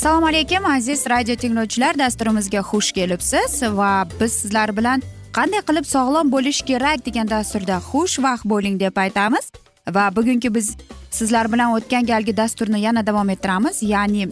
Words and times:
assalomu 0.00 0.26
alaykum 0.26 0.64
aziz 0.66 1.06
radio 1.10 1.34
tinglovchilar. 1.36 1.98
Dasturimizga 1.98 2.60
xush 2.60 2.92
kelibsiz 2.92 3.62
va 3.62 4.06
biz 4.20 4.32
sizlar 4.32 4.70
bilan 4.76 5.02
qanday 5.36 5.60
qilib 5.68 5.84
sog'lom 5.84 6.30
bo'lish 6.32 6.60
kerak 6.68 7.04
degan 7.06 7.28
dasturda 7.28 7.76
xushvaqt 7.90 8.44
bo'ling 8.52 8.80
deb 8.80 8.96
aytamiz. 8.96 9.50
Va 9.96 10.04
bugungi 10.16 10.54
biz 10.54 10.76
sizlar 11.10 11.52
bilan 11.52 11.74
o'tgan 11.76 12.06
galgi 12.06 12.36
dasturni 12.36 12.80
yana 12.80 13.06
davom 13.06 13.30
ettiramiz. 13.30 13.82
Ya'ni 13.82 14.28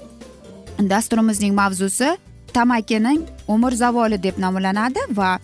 dasturimizning 0.92 1.54
mavzusi 1.54 2.16
tamakining 2.54 3.20
umr 3.48 3.72
zavoli 3.72 4.22
deb 4.22 4.38
nomlanadi 4.38 5.00
va 5.10 5.38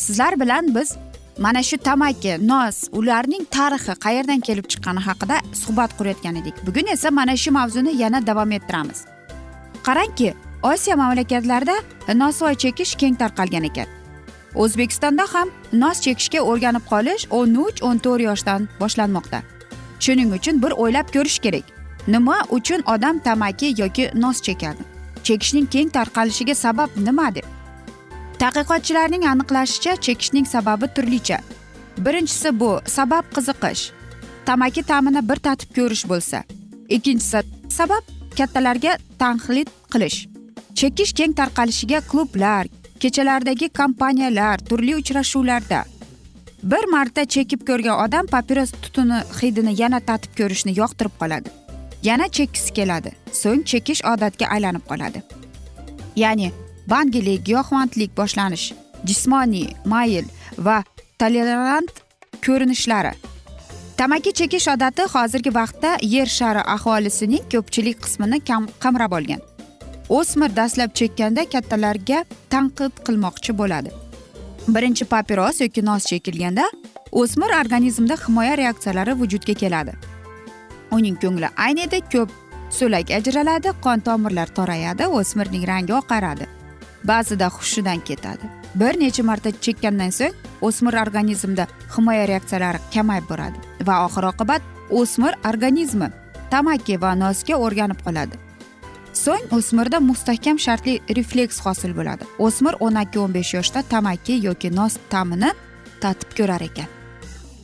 sizlar 0.00 0.40
bilan 0.40 0.74
biz 0.74 0.96
mana 1.38 1.62
shu 1.62 1.76
tamaki 1.78 2.32
nos 2.48 2.76
ularning 2.92 3.44
tarixi 3.56 3.92
qayerdan 4.04 4.40
kelib 4.46 4.66
chiqqani 4.72 5.00
haqida 5.08 5.36
suhbat 5.62 5.90
qurayotgan 5.98 6.36
edik. 6.40 6.54
Bugun 6.66 6.86
esa 6.94 7.10
mana 7.10 7.36
shu 7.36 7.50
mavzuni 7.58 7.92
yana 8.02 8.26
davom 8.26 8.52
ettiramiz. 8.52 8.98
Qarangki 9.86 10.34
osiyo 10.62 10.96
mamlakatlarida 10.96 11.76
nosvoy 12.22 12.54
chekish 12.54 12.94
keng 13.00 13.16
tarqalgan 13.22 13.64
ekan. 13.70 13.88
O'zbekistonda 14.54 15.24
ham 15.32 15.48
nos 15.72 15.98
chekishga 16.04 16.40
o'rganib 16.50 16.84
qolish 16.92 17.26
o'n 17.38 17.54
uch 17.64 17.82
o'n 17.88 17.98
to'rt 18.04 18.22
yoshdan 18.28 18.68
boshlanmoqda. 18.80 19.38
Shuning 20.04 20.30
uchun 20.38 20.62
bir 20.62 20.72
o'ylab 20.82 21.06
ko'rish 21.14 21.38
kerak 21.44 21.66
nima 22.14 22.36
uchun 22.56 22.80
odam 22.94 23.18
tamaki 23.18 23.74
yoki 23.82 24.10
nos 24.14 24.38
chekadi 24.46 24.82
chekishning 25.22 25.66
keng 25.74 25.88
tarqalishiga 25.96 26.54
sabab 26.54 26.90
nima 26.96 27.34
deb? 27.34 27.59
Tadqiqotchilarning 28.40 29.24
aniqlashicha 29.32 29.92
chekishning 30.04 30.46
sababi 30.54 30.86
turlicha. 30.96 31.38
Birinchisi 32.04 32.60
bu 32.60 32.70
sabab 32.86 33.24
qiziqish. 33.36 33.82
Tamaki 34.46 34.82
ta'mini 34.90 35.22
bir 35.28 35.38
tatib 35.46 35.70
ko'rish 35.78 36.04
bo'lsa. 36.12 36.38
Ikkinchisi 36.96 37.40
sabab 37.78 38.04
kattalarga 38.38 38.92
tanqid 39.22 39.68
qilish. 39.92 40.18
Chekish 40.78 41.12
keng 41.18 41.32
tarqalishiga 41.40 42.00
klublar 42.10 42.64
kechalardagi 43.02 43.68
kompaniyalar 43.80 44.58
turli 44.68 44.96
uchrashuvlarda. 45.00 45.84
Bir 46.62 46.84
marta 46.94 47.24
chekib 47.34 47.60
ko'rgan 47.68 47.96
odam 48.04 48.26
papiros 48.26 48.72
tutuni 48.82 49.20
hidini 49.40 49.76
yana 49.82 50.00
tatib 50.08 50.32
ko'rishni 50.40 50.72
yoqtirib 50.80 51.14
qoladi. 51.20 51.48
Yana 52.08 52.26
chekkisi 52.36 52.72
keladi. 52.78 53.10
So'ng 53.42 53.62
chekish 53.70 54.02
odatga 54.12 54.46
aylanib 54.54 54.84
qoladi. 54.90 55.22
Ya'ni 56.16 56.52
bangilik 56.90 57.44
giyohvandlik 57.48 58.16
boshlanish 58.16 58.72
jismoniy 59.08 59.68
mayl 59.84 60.24
va 60.58 60.82
tolerant 61.18 61.92
ko'rinishlari. 62.46 63.12
Tamaki 63.96 64.32
chekish 64.32 64.68
odati 64.74 65.02
hozirgi 65.14 65.54
vaqtda 65.54 65.90
yer 66.14 66.28
shari 66.38 66.62
aholisining 66.74 67.44
ko'pchilik 67.52 67.98
qismini 68.04 68.38
qamrab 68.82 69.12
olgan. 69.18 69.40
O'smir 70.18 70.50
dastlab 70.56 70.94
chekkanda 70.98 71.44
kattalarga 71.54 72.24
tanqid 72.52 72.92
qilmoqchi 73.06 73.52
bo'ladi. 73.60 73.90
Birinchi 74.74 75.04
papiros 75.04 75.60
yoki 75.60 75.84
nos 75.88 76.06
chekilganda 76.10 76.64
o'smir 77.20 77.50
organizmida 77.60 78.16
himoya 78.24 78.54
reaksiyalari 78.62 79.12
vujudga 79.20 79.54
keladi. 79.62 79.92
Uning 80.96 81.16
ko'ngli 81.22 81.48
ayniydi 81.66 82.00
ko'p 82.12 82.30
so'lak 82.78 83.10
ajraladi 83.18 83.74
qon 83.84 84.00
tomirlar 84.08 84.48
torayadi 84.58 85.04
o'smirning 85.18 85.64
rangi 85.72 85.94
oqaradi. 86.00 86.59
Ba'zida 87.04 87.48
hushidan 87.48 88.00
ketadi. 88.08 88.44
Bir 88.74 89.00
necha 89.00 89.22
marta 89.22 89.50
chekkandan 89.50 90.10
so'ng 90.10 90.34
o'smir 90.60 90.94
organizmida 91.04 91.66
himoya 91.96 92.28
reaksiyalari 92.28 92.78
kamayib 92.94 93.26
boradi 93.30 93.58
va 93.86 94.04
oxir 94.06 94.24
oqibat 94.32 94.62
o'smir 94.90 95.34
organizmi 95.50 96.08
tamaki 96.50 97.00
va 97.02 97.14
nosga 97.14 97.54
o'rganib 97.64 98.00
qoladi. 98.06 98.36
So'ng 99.12 99.50
o'smirda 99.56 99.98
mustahkam 100.00 100.58
shartli 100.64 100.94
refleks 101.16 101.58
hosil 101.64 101.92
bo'ladi. 101.98 102.24
O'smir 102.38 102.74
o'n 102.80 102.96
ikki 103.02 103.18
o'n 103.24 103.34
besh 103.34 103.54
yoshda 103.58 103.82
tamaki 103.82 104.38
yoki 104.46 104.70
nos 104.78 104.98
ta'mini 105.12 105.50
tatib 106.02 106.36
ko'rar 106.38 106.62
ekan. 106.68 106.88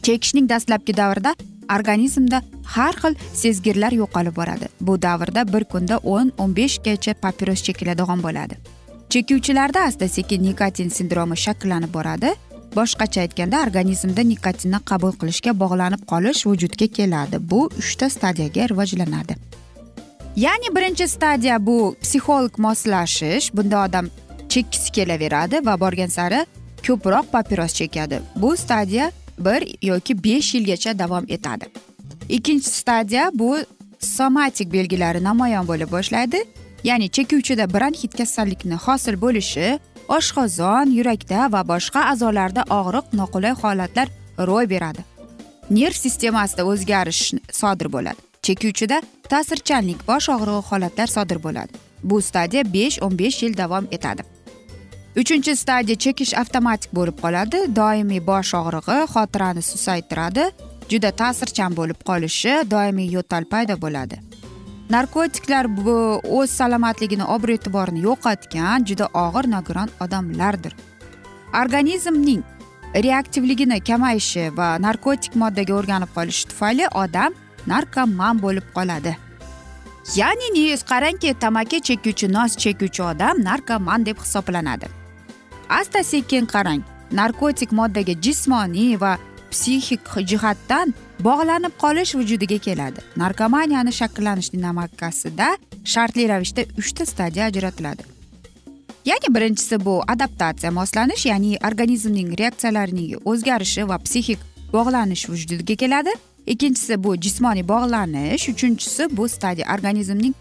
Chekishning 0.03 0.49
dastlabki 0.49 0.97
davrida 0.97 1.35
organizmda 1.77 2.43
har 2.75 2.95
xil 3.03 3.15
sezgirlar 3.43 3.93
yo'qolib 4.01 4.35
boradi. 4.37 4.69
Bu 4.81 5.03
davrda 5.03 5.47
bir 5.53 5.65
kunda 5.65 5.99
o'n 5.99 6.33
o'n 6.39 6.57
beshgacha 6.59 7.15
papiros 7.15 7.63
chekiladigan 7.67 8.23
bo'ladi. 8.27 8.59
Chekuvchilarda 9.09 9.81
asta 9.81 10.09
sekin 10.09 10.43
nikotin 10.43 10.89
sindromi 10.89 11.37
shakllanib 11.37 11.94
boradi. 11.94 12.34
Boshqacha 12.77 13.21
aytganda 13.21 13.62
organizmda 13.62 14.22
nikotinni 14.22 14.81
qabul 14.91 15.12
qilishga 15.21 15.53
bog'lanib 15.62 16.03
qolish 16.12 16.47
vujudga 16.47 16.87
keladi. 16.87 17.37
Bu 17.50 17.71
uchta 17.78 18.11
stadiyaga 18.11 18.69
rivojlanadi. 18.69 19.37
Ya'ni 20.37 20.77
birinchi 20.77 21.09
stadiya 21.09 21.67
bu 21.67 21.97
psixolog 22.03 22.59
moslashish. 22.59 23.55
Bunda 23.56 23.84
odam 23.84 24.11
chekkisi 24.49 24.93
kelaveradi 24.93 25.67
va 25.67 25.81
borgan 25.81 26.11
sari 26.19 26.41
ko'proq 26.87 27.31
papiros 27.32 27.73
chekadi. 27.79 28.20
Bu 28.37 28.56
stadiya 28.56 29.11
bir 29.38 29.62
yoki 29.82 30.25
besh 30.25 30.55
yilgacha 30.55 30.99
davom 30.99 31.25
etadi. 31.29 31.64
Ikkinchi 32.29 32.70
stadiya 32.70 33.31
bu 33.35 33.56
somatik 34.00 34.73
belgilari 34.73 35.25
namoyon 35.25 35.67
bo'la 35.69 35.91
boshlaydi. 35.91 36.44
Ya'ni 36.84 37.08
chekuvchida 37.11 37.64
bronxit 37.75 38.12
kasallikni 38.19 38.76
hosil 38.87 39.17
bo'lishi 39.25 39.78
oshqozon 40.17 40.93
yurakda 40.99 41.40
va 41.55 41.62
boshqa 41.73 42.00
a'zolarda 42.12 42.62
og'riq 42.78 43.06
noqulay 43.20 43.55
holatlar 43.62 44.08
ro'y 44.49 44.67
beradi. 44.75 45.02
Nerv 45.70 45.96
sistemasida 46.05 46.62
o'zgarish 46.70 47.23
sodir 47.61 47.88
bo'ladi. 47.96 48.20
Chekuvchida 48.46 49.00
ta'sirchanlik 49.32 50.00
bosh 50.08 50.28
og'rig'i 50.34 50.62
holatlar 50.70 51.08
sodir 51.17 51.43
bo'ladi. 51.46 51.73
Bu 52.02 52.23
stadiya 52.23 52.62
besh 52.76 53.02
o'n 53.02 53.19
besh 53.19 53.43
yil 53.43 53.56
davom 53.56 53.88
etadi. 53.96 54.22
Uchinchi 55.20 55.56
stadiya 55.56 55.96
chekish 56.05 56.34
avtomatik 56.43 56.90
bo'lib 56.99 57.17
qoladi. 57.25 57.58
Doimiy 57.81 58.22
bosh 58.31 58.55
og'rig'i 58.61 58.99
xotirani 59.12 59.62
susaytiradi. 59.70 60.44
Juda 60.90 61.11
ta'sirchan 61.20 61.75
bo'lib 61.79 61.99
qolishi 62.08 62.52
doimiy 62.75 63.08
yo'tal 63.17 63.44
paydo 63.52 63.75
bo'ladi. 63.84 64.20
Narkotiklar 64.91 65.77
bu 65.77 66.21
o'z 66.38 66.50
salomatligini 66.50 67.25
obro' 67.25 67.53
e'tiborini 67.53 68.00
yo'qotgan 68.09 68.85
juda 68.85 69.06
og'ir 69.25 69.50
nogiron 69.50 69.88
odamlardir. 70.00 70.73
Organizmning 71.62 72.43
reaktivligini 72.94 73.81
kamayishi 73.81 74.56
va 74.56 74.69
narkotik 74.87 75.37
moddaga 75.43 75.75
o'rganib 75.79 76.11
qolishi 76.17 76.49
tufayli 76.50 76.88
odam 77.05 77.33
narkoman 77.67 78.43
bo'lib 78.43 78.67
qoladi. 78.77 79.17
Ya'ni 80.15 80.49
neyiz 80.55 80.83
qarangki 80.91 81.35
tamaki 81.35 81.81
chekuvchi 81.89 82.32
nos 82.32 82.56
chekuvchi 82.56 83.03
odam 83.03 83.44
narkoman 83.44 84.06
deb 84.06 84.19
hisoblanadi. 84.25 84.87
Asta 85.69 86.05
sekin 86.05 86.47
qarang 86.47 86.82
narkotik 87.12 87.73
moddaga 87.73 88.15
jismoniy 88.25 89.00
va 89.00 89.19
psixik 89.50 90.00
jihatdan 90.31 90.94
bog'lanib 91.21 91.73
qolish 91.79 92.15
vujudiga 92.15 92.59
keladi. 92.59 93.01
Narkomaniyani 93.17 93.93
shakllanish 93.93 94.53
dinamikasida 94.53 95.59
shartli 95.85 96.29
ravishda 96.29 96.63
uchta 96.79 97.07
stadiya 97.07 97.45
ajratiladi. 97.47 98.03
Ya'ni 99.05 99.35
birinchisi 99.35 99.85
bu 99.85 100.03
adaptatsiya 100.09 100.73
moslanish 100.73 101.27
ya'ni 101.27 101.59
organizmning 101.69 102.39
reaksiyalarining 102.39 103.21
o'zgarishi 103.25 103.89
va 103.89 103.99
psixik 103.99 104.39
bog'lanish 104.73 105.29
vujudiga 105.29 105.75
keladi. 105.75 106.11
Ikkinchisi 106.47 107.05
bu 107.05 107.17
jismoniy 107.17 107.69
bog'lanish 107.69 108.49
uchinchisi 108.49 109.17
bu 109.17 109.29
stadiya 109.29 109.67
organizmning 109.75 110.35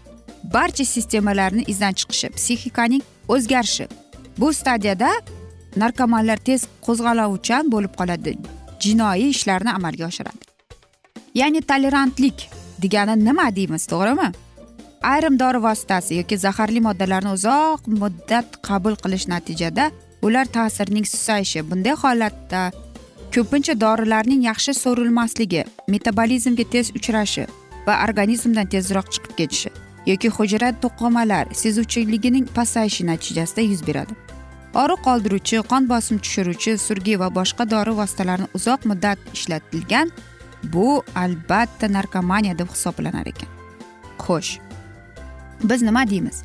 barcha 0.54 0.84
sistemalarni 0.84 1.64
izdan 1.66 1.92
chiqishi 1.92 2.28
psixikaning 2.28 3.02
o'zgarishi. 3.28 3.88
Bu 4.38 4.52
stadiyada 4.52 5.10
narkomanlar 5.76 6.36
tez 6.36 6.66
qo'zg'alovchan 6.86 7.72
bo'lib 7.72 7.92
qoladi 8.00 8.36
jinoiy 8.80 9.30
ishlarni 9.30 9.70
amalga 9.72 10.06
oshiradi. 10.06 10.45
Ya'ni 11.36 11.60
tolerantlik 11.70 12.48
degani 12.82 13.14
nima 13.24 13.46
deymiz 13.56 13.84
to'g'rimi? 13.92 14.28
Ayrim 15.12 15.38
dori 15.38 15.60
vositasi 15.62 16.14
yoki 16.20 16.36
zaharli 16.44 16.80
moddalarni 16.88 17.30
uzoq 17.36 17.80
muddat 18.02 18.48
qabul 18.68 18.94
qilish 19.02 19.26
natijada 19.32 19.90
ular 20.26 20.46
ta'sirining 20.56 21.06
susayishi 21.12 21.60
bunday 21.70 21.94
holatda 22.02 22.62
ko'pincha 23.34 23.74
dorilarning 23.84 24.40
yaxshi 24.50 24.72
so'rilmasligi 24.82 25.64
metabolizmga 25.94 26.64
tez 26.74 26.86
uchrashi 26.98 27.44
va 27.86 27.94
organizmdan 28.06 28.66
tezroq 28.74 29.10
chiqib 29.14 29.34
ketishi 29.40 29.70
yoki 30.10 30.28
hujra 30.36 30.70
to'qimalar 30.84 31.44
sezuvchiligining 31.62 32.46
pasayishi 32.56 33.06
natijasida 33.10 33.62
yuz 33.70 33.82
beradi. 33.88 34.14
Og'riq 34.80 35.00
qoldiruvchi 35.08 35.60
qon 35.72 35.82
bosim 35.92 36.16
tushiruvchi 36.24 36.72
surgi 36.86 37.14
va 37.22 37.28
boshqa 37.38 37.64
dori 37.74 37.92
vositalarini 38.00 38.48
uzoq 38.58 38.80
muddat 38.90 39.18
ishlatilgan 39.36 40.08
bu 40.72 41.02
albatta 41.14 41.92
narkomaniya 41.92 42.58
deb 42.58 42.68
hisoblanar 42.74 43.26
ekan. 43.26 43.48
Xo'sh 44.18 44.58
biz 45.62 45.82
nima 45.82 46.10
deymiz? 46.10 46.42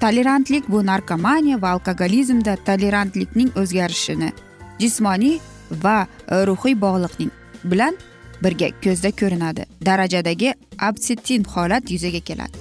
Tolerantlik 0.00 0.68
bu 0.68 0.86
narkomaniya 0.86 1.62
va 1.62 1.68
alkogolizmda 1.68 2.56
tolerantlikning 2.66 3.50
o'zgarishini 3.56 4.32
jismoniy 4.78 5.38
va 5.84 6.06
ruhiy 6.30 6.74
bog'liqlik 6.80 7.30
bilan 7.64 7.96
birga 8.44 8.68
ko'zda 8.84 9.10
ko'rinadi. 9.10 9.66
Darajadagi 9.86 10.54
absetin 10.78 11.44
holat 11.44 11.90
yuzaga 11.90 12.20
keladi. 12.20 12.56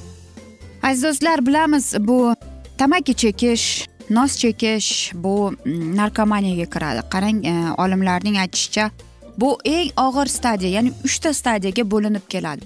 Aziz 0.84 1.04
do'stlar 1.04 1.46
bilamiz 1.48 1.96
bu 2.00 2.36
tamaki 2.78 3.14
chekish 3.14 3.88
nos 4.10 4.38
chekish 4.38 5.12
bu 5.14 5.52
mm, 5.52 5.96
narkomaniyaga 5.96 6.68
kiradi. 6.74 7.02
Qarang 7.10 7.46
e, 7.46 7.54
olimlarning 7.78 8.38
aytishicha 8.38 8.92
bu 9.38 9.58
eng 9.66 9.92
og'ir 9.98 10.28
stadiya 10.38 10.72
ya'ni 10.78 10.92
uchta 11.06 11.34
stadiyaga 11.34 11.84
bo'linib 11.92 12.26
keladi. 12.30 12.66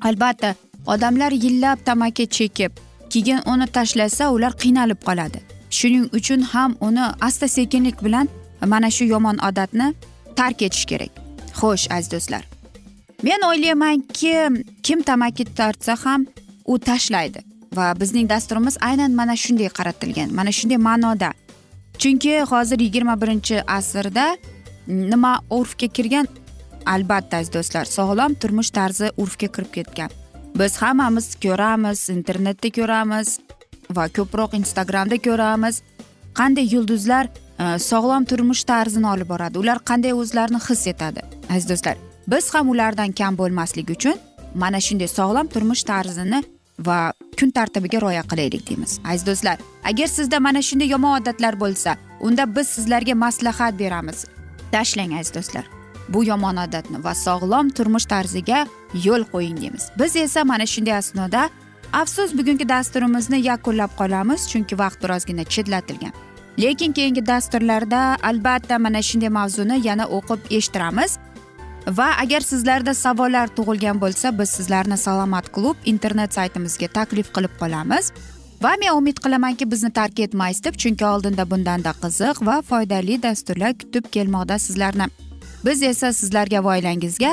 Albatta 0.00 0.54
odamlar 0.86 1.32
yillab 1.32 1.78
tamaki 1.84 2.26
chekib 2.26 2.72
keyin 3.10 3.40
uni 3.52 3.66
tashlasa 3.66 4.30
ular 4.34 4.52
qiynalib 4.62 5.00
qoladi. 5.08 5.38
Shuning 5.70 6.06
uchun 6.18 6.40
ham 6.52 6.76
uni 6.80 7.04
asta 7.20 7.48
sekinlik 7.48 8.04
bilan 8.04 8.28
mana 8.66 8.90
shu 8.90 9.04
yomon 9.04 9.38
odatni 9.48 9.94
tark 10.36 10.62
etish 10.62 10.84
kerak. 10.90 11.12
Xo'sh 11.60 11.86
aziz 11.94 12.10
do'stlar. 12.12 12.44
Men 13.22 13.40
o'ylaymanki 13.50 14.34
kim 14.82 15.02
tamaki 15.02 15.44
tortsa 15.44 15.96
ham 16.04 16.26
u 16.66 16.78
tashlaydi 16.78 17.40
va 17.76 17.86
bizning 18.00 18.28
dasturimiz 18.28 18.76
aynan 18.80 19.12
mana 19.20 19.36
shunday 19.44 19.68
qaratilgan 19.78 20.34
mana 20.38 20.52
shunday 20.52 20.78
ma'noda. 20.88 21.30
Chunki 21.98 22.40
hozir 22.50 22.78
yigirma 22.78 23.14
birinchi 23.22 23.56
asrda 23.78 24.36
nima 24.86 25.38
urfga 25.50 25.88
kirgan? 25.88 26.28
Albatta 26.86 27.40
aziz 27.40 27.52
do'stlar 27.54 27.88
sog'lom 27.88 28.34
turmush 28.34 28.70
tarzi 28.70 29.10
urfga 29.16 29.48
kirib 29.48 29.72
ketgan. 29.72 30.10
Biz 30.58 30.76
hammamiz 30.82 31.34
ko'ramiz 31.44 32.08
internetda 32.16 32.70
ko'ramiz 32.78 33.38
va 33.96 34.08
ko'proq 34.08 34.56
instagramda 34.60 35.18
ko'ramiz. 35.26 35.82
Qanday 36.38 36.66
yulduzlar 36.74 37.28
e, 37.58 37.78
sog'lom 37.78 38.24
turmush 38.24 38.64
tarzini 38.64 39.08
olib 39.14 39.28
boradi? 39.28 39.58
Ular 39.58 39.78
qanday 39.90 40.12
o'zlarini 40.12 40.60
his 40.68 40.86
etadi? 40.92 41.24
Aziz 41.50 41.68
do'stlar 41.70 41.96
biz 42.26 42.54
ham 42.54 42.68
ulardan 42.68 43.12
kam 43.12 43.36
bo'lmaslik 43.36 43.90
uchun 43.96 44.20
mana 44.54 44.80
shunday 44.80 45.08
sog'lom 45.08 45.48
turmush 45.54 45.82
tarzini 45.90 46.42
va 46.78 47.12
kun 47.38 47.50
tartibiga 47.50 48.00
rioya 48.00 48.22
qilaylik 48.30 48.68
deymiz. 48.68 49.00
Aziz 49.04 49.26
do'stlar 49.26 49.58
agar 49.90 50.08
sizda 50.16 50.40
mana 50.40 50.62
shunday 50.62 50.88
yomon 50.94 51.20
odatlar 51.20 51.60
bo'lsa 51.60 51.96
unda 52.20 52.56
biz 52.56 52.68
sizlarga 52.68 53.14
maslahat 53.14 53.78
beramiz. 53.78 54.24
Tashlang 54.72 55.12
aziz 55.18 55.34
do'stlar. 55.34 55.64
Bu 56.08 56.24
yomon 56.24 56.56
odatni 56.56 57.04
va 57.04 57.14
sog'lom 57.14 57.70
turmush 57.70 58.06
tarziga 58.06 58.66
yo'l 59.06 59.24
qo'ying 59.32 59.60
deymiz. 59.60 59.90
Biz 59.98 60.16
esa 60.16 60.44
mana 60.44 60.66
shunday 60.66 60.96
asnoda 60.96 61.48
afsus 61.92 62.32
bugungi 62.38 62.68
dasturimizni 62.68 63.38
yakunlab 63.50 63.92
qolamiz 64.00 64.48
chunki 64.50 64.78
vaqt 64.78 65.02
birozgina 65.02 65.44
chetlatilgan. 65.44 66.12
Lekin 66.58 66.92
keyingi 66.92 67.26
dasturlarda 67.26 68.16
albatta 68.22 68.78
mana 68.78 69.02
shunday 69.02 69.28
mavzuni 69.28 69.86
yana 69.86 70.04
o'qib 70.06 70.40
eshittiramiz. 70.50 71.18
Va 71.88 72.08
agar 72.22 72.40
sizlarda 72.40 72.94
savollar 72.94 73.48
tug'ilgan 73.56 74.00
bo'lsa 74.00 74.38
biz 74.38 74.50
sizlarni 74.50 74.96
salomat 74.96 75.52
klub 75.52 75.76
internet 75.84 76.34
saytimizga 76.34 76.88
taklif 76.88 77.28
qilib 77.36 77.54
qolamiz. 77.60 78.12
Va 78.64 78.70
men 78.80 78.96
umid 78.96 79.18
qilamanki 79.24 79.66
bizni 79.70 79.90
tark 79.92 80.20
etmaysiz 80.24 80.64
deb 80.64 80.76
chunki 80.82 81.04
oldinda 81.04 81.44
bundanda 81.50 81.92
qiziq 82.04 82.38
va 82.48 82.54
foydali 82.68 83.18
dasturlar 83.24 83.74
kutib 83.80 84.08
kelmoqda 84.14 84.56
sizlarni. 84.66 85.08
Biz 85.66 85.82
esa 85.90 86.12
sizlarga 86.20 86.64
va 86.64 86.76
oilangizga 86.76 87.32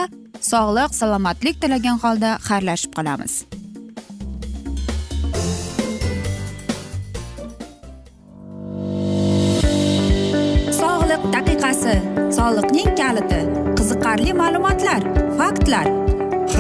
sog'lik 0.50 0.98
salomatlik 1.00 1.62
tilagan 1.64 2.02
holda 2.04 2.34
xayrlashib 2.48 2.92
qolamiz. 2.98 3.34
Sog'liq 10.82 11.24
daqiqasi 11.38 11.98
soliqning 12.40 12.92
kaliti 13.02 13.42
qiziqarli 13.80 14.40
ma'lumotlar 14.44 15.12
faktlar. 15.40 16.11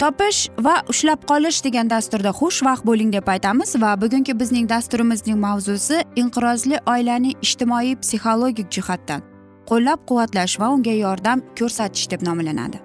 Topish 0.00 0.48
va 0.64 0.74
ushlab 0.88 1.24
qolish 1.30 1.58
degan 1.64 1.90
dasturda 1.92 2.30
xushvaqt 2.40 2.84
bo'ling 2.88 3.10
deb 3.12 3.26
aytamiz 3.32 3.74
va 3.82 3.90
bugungi 4.02 4.34
bizning 4.42 4.68
dasturimizning 4.68 5.38
mavzusi 5.46 5.98
inqirozli 6.22 6.78
oilani 6.92 7.32
ijtimoiy 7.46 7.92
psixologik 8.02 8.70
jihatdan 8.76 9.26
qo'llab 9.70 10.06
quvvatlash 10.08 10.54
va 10.62 10.70
unga 10.76 10.94
yordam 11.04 11.44
ko'rsatish 11.58 12.06
deb 12.12 12.24
nomlanadi. 12.28 12.80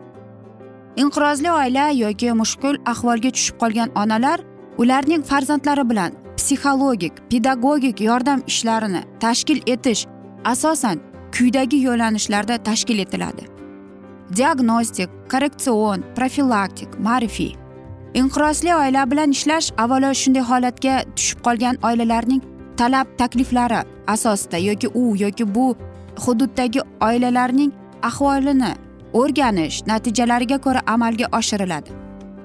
Inqirozli 1.03 1.51
oila 1.51 1.87
yoki 2.03 2.35
mushkul 2.41 2.75
ahvolga 2.93 3.31
tushib 3.37 3.55
qolgan 3.63 3.95
onalar 4.03 4.39
ularning 4.77 5.23
farzandlari 5.31 5.89
bilan 5.89 6.11
psixologik 6.37 7.13
pedagogik 7.31 8.07
yordam 8.09 8.39
ishlarini 8.51 9.01
tashkil 9.23 9.59
etish 9.73 10.05
asosan 10.53 10.97
quyidagi 11.35 11.77
yo'nalishlarda 11.87 12.63
tashkil 12.69 12.99
etiladi. 13.07 13.54
Diagnostik 14.33 15.09
korreksion 15.31 16.03
profilaktik 16.15 16.99
ma'rifiy. 16.99 17.55
Inqirozli 18.13 18.75
oila 18.75 19.11
bilan 19.11 19.31
ishlash 19.31 19.71
avvalo 19.77 20.13
shunday 20.13 20.43
holatga 20.49 21.03
tushib 21.15 21.39
qolgan 21.47 21.75
oilalarning 21.83 22.41
talab 22.77 23.07
takliflari 23.17 23.81
asosida 24.07 24.57
yoki 24.57 24.87
u 24.87 25.15
yoki 25.17 25.55
bu 25.55 25.75
hududdagi 26.25 26.81
oilalarning 27.01 27.71
ahvolini 28.01 28.71
o'rganish 29.13 29.83
natijalariga 29.87 30.57
ko'ra 30.57 30.81
amalga 30.87 31.27
oshiriladi. 31.39 31.89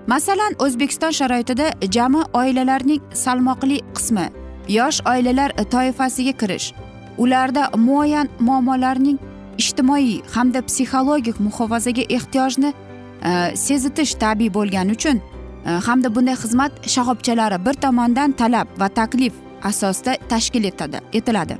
Masalan 0.06 0.54
o'zbekiston 0.64 1.10
sharoitida 1.10 1.66
jami 1.96 2.22
oilalarning 2.40 3.00
salmoqli 3.24 3.80
qismi 3.96 4.26
yosh 4.68 5.00
oilalar 5.12 5.50
toifasiga 5.74 6.32
kirish 6.32 6.72
ularda 7.18 7.70
muayyan 7.76 8.28
muammolarning 8.40 9.18
ijtimoiy 9.60 10.20
hamda 10.34 10.60
psixologik 10.68 11.40
muhofazaga 11.46 12.04
ehtiyojni 12.16 12.70
e, 12.72 13.30
sezitish 13.66 14.14
tabiiy 14.22 14.52
bo'lgani 14.58 14.96
uchun 14.98 15.20
e, 15.20 15.70
hamda 15.86 16.14
bunday 16.14 16.36
xizmat 16.42 16.72
shoxobchalari 16.94 17.58
bir 17.66 17.74
tomondan 17.84 18.32
talab 18.40 18.68
va 18.80 18.88
taklif 18.88 19.34
asosida 19.70 20.16
tashkil 20.28 20.64
etadi 20.72 21.00
etiladi. 21.12 21.58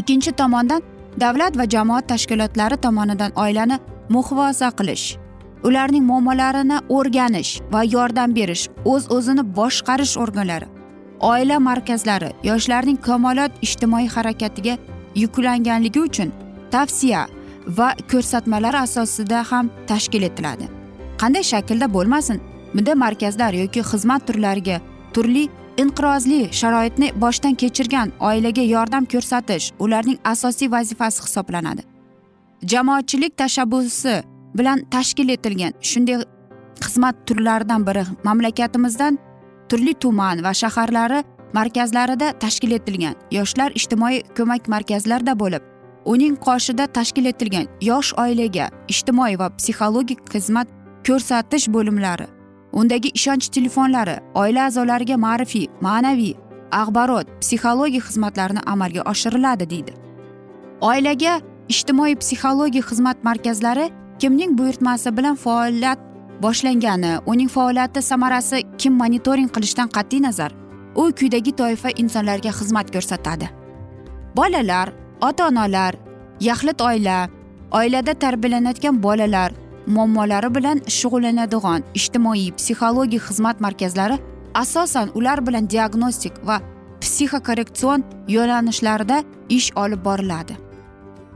Ikkinchi 0.00 0.32
tomondan 0.32 0.82
davlat 1.20 1.58
va 1.58 1.68
jamoat 1.74 2.08
tashkilotlari 2.12 2.76
tomonidan 2.76 3.32
oilani 3.44 3.78
muhofaza 4.08 4.68
qilish 4.78 5.06
ularning 5.66 6.04
muammolarini 6.04 6.78
o'rganish 6.96 7.52
va 7.72 7.82
yordam 7.94 8.34
berish 8.38 8.64
o'z 8.92 9.10
o'zini 9.16 9.44
boshqarish 9.58 10.16
organlari 10.24 10.68
oila 11.30 11.58
markazlari 11.68 12.30
yoshlarning 12.48 12.98
kamolot 13.08 13.52
ijtimoiy 13.66 14.08
harakatiga 14.16 14.74
yuklanganligi 15.22 16.00
uchun 16.08 16.32
tavsiya 16.74 17.26
va 17.78 17.88
ko'rsatmalar 18.10 18.74
asosida 18.74 19.42
ham 19.50 19.70
tashkil 19.86 20.22
etiladi. 20.22 20.66
Qanday 21.20 21.44
shaklda 21.52 21.86
bo'lmasin 21.96 22.40
bunda 22.74 22.94
markazlar 22.94 23.52
yoki 23.62 23.80
xizmat 23.90 24.26
turlariga 24.28 24.80
turli 25.14 25.48
inqirozli 25.82 26.40
sharoitni 26.60 27.08
boshdan 27.24 27.54
kechirgan 27.62 28.12
oilaga 28.28 28.64
yordam 28.74 29.04
ko'rsatish 29.12 29.72
ularning 29.78 30.18
asosiy 30.32 30.70
vazifasi 30.70 31.22
hisoblanadi. 31.26 31.82
Jamoatchilik 32.72 33.36
tashabbusi 33.42 34.22
bilan 34.58 34.78
tashkil 34.94 35.28
etilgan 35.36 35.72
shunday 35.90 36.24
xizmat 36.84 37.16
turlaridan 37.26 37.86
biri 37.86 38.04
mamlakatimizdan 38.24 39.18
turli 39.68 39.94
tuman 39.94 40.44
va 40.44 40.52
shaharlari 40.62 41.22
markazlarida 41.58 42.32
tashkil 42.44 42.72
etilgan 42.78 43.14
yoshlar 43.30 43.70
ijtimoiy 43.80 44.22
ko'mak 44.36 44.68
markazlarida 44.74 45.34
bo'lib 45.42 45.75
uning 46.12 46.36
qoshida 46.46 46.86
tashkil 46.96 47.26
etilgan 47.32 47.66
yosh 47.88 48.14
oilaga 48.24 48.70
ijtimoiy 48.92 49.38
va 49.42 49.50
psixologik 49.58 50.20
xizmat 50.32 50.68
ko'rsatish 51.06 51.66
bo'limlari 51.76 52.26
undagi 52.80 53.10
ishonch 53.18 53.48
telefonlari 53.56 54.16
oila 54.42 54.66
a'zolariga 54.68 55.16
ma'rifiy 55.26 55.66
ma'naviy 55.86 56.34
axborot 56.80 57.26
psixologik 57.42 58.04
xizmatlarni 58.08 58.60
amalga 58.72 59.02
oshiriladi 59.12 59.70
deydi. 59.70 59.92
Oilaga 60.80 61.40
ijtimoiy 61.72 62.16
psixologik 62.22 62.84
xizmat 62.90 63.24
markazlari 63.28 63.86
kimning 64.20 64.52
buyurtmasi 64.58 65.16
bilan 65.16 65.36
faoliyat 65.44 65.98
boshlangani 66.42 67.12
uning 67.26 67.50
faoliyati 67.56 68.02
samarasi 68.02 68.62
kim 68.78 68.92
monitoring 69.02 69.48
qilishdan 69.54 69.88
qat'iy 69.96 70.22
nazar 70.22 70.52
u 70.94 71.02
quyidagi 71.18 71.52
toifa 71.60 71.90
insonlarga 72.02 72.52
xizmat 72.58 72.92
ko'rsatadi. 72.94 73.48
Bolalar 74.36 74.92
ota 75.20 75.48
onalar 75.48 75.94
yaxlit 76.40 76.80
oila 76.80 77.28
oilada 77.72 78.14
tarbiyalanayotgan 78.14 79.02
bolalar 79.02 79.52
muammolari 79.86 80.54
bilan 80.54 80.78
shug'ullanadigan 80.98 81.82
ijtimoiy 81.94 82.50
psixologik 82.58 83.22
xizmat 83.28 83.60
markazlari 83.60 84.18
asosan 84.54 85.10
ular 85.14 85.46
bilan 85.46 85.70
diagnostik 85.70 86.32
va 86.46 86.60
psixokorrektsion 87.00 88.04
yo'nalishlarida 88.28 89.24
ish 89.48 89.72
olib 89.76 90.04
boriladi. 90.04 90.56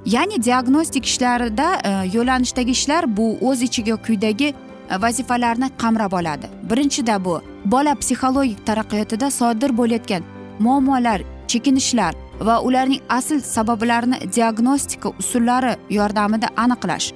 Ya'ni 0.07 0.43
diagnostik 0.43 1.05
ishlarida 1.07 1.69
e, 1.85 1.91
yo'nalishdagi 2.17 2.71
ishlar 2.71 3.17
bu 3.17 3.27
o'z 3.49 3.63
ichiga 3.63 3.97
quyidagi 3.97 4.49
e, 4.49 4.55
vazifalarni 5.03 5.69
qamrab 5.83 6.13
oladi. 6.13 6.47
Birinchida 6.71 7.25
bu 7.25 7.41
bola 7.65 7.95
psixologik 7.95 8.67
taraqqiyotida 8.67 9.31
sodir 9.31 9.77
bo'layotgan 9.79 10.23
muammolar 10.59 11.21
chekinishlar 11.49 12.15
va 12.41 12.61
ularning 12.61 13.03
asl 13.09 13.41
sabablarini 13.41 14.19
diagnostika 14.35 15.13
usullari 15.19 15.77
yordamida 15.91 16.49
aniqlash. 16.57 17.13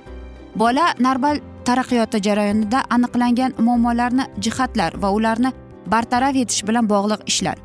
Bola 0.57 0.95
normal 1.01 1.41
taraqqiyoti 1.65 2.21
jarayonida 2.27 2.83
aniqlangan 2.97 3.55
muammolarni 3.59 4.27
jihatlar 4.39 4.99
va 5.03 5.11
ularni 5.11 5.53
bartaraf 5.87 6.37
etish 6.37 6.67
bilan 6.69 6.89
bog'liq 6.89 7.25
ishlar. 7.27 7.57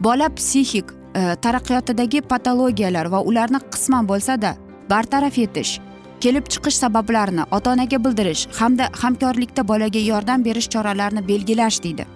Bola 0.00 0.28
psixik 0.28 0.92
e, 1.14 1.36
taraqqiyotidagi 1.44 2.22
patologiyalar 2.30 3.10
va 3.12 3.20
ularni 3.20 3.60
qisman 3.72 4.08
bo'lsada 4.08 4.56
bartaraf 4.90 5.38
etish 5.38 5.80
kelib 6.20 6.48
chiqish 6.52 6.78
sabablarini 6.82 7.44
ota 7.56 7.72
onaga 7.72 7.98
bildirish 8.04 8.46
hamda 8.60 8.88
hamkorlikda 9.02 9.62
bolaga 9.68 10.00
yordam 10.12 10.44
berish 10.44 10.68
choralarini 10.74 11.22
belgilash 11.28 11.82
deydi. 11.82 12.06